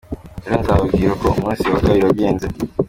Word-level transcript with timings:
Ejo 0.45 0.57
nzababwira 0.61 1.11
uko 1.15 1.27
umunsi 1.37 1.63
wa 1.71 1.79
kabiri 1.83 2.05
wagenze. 2.07 2.47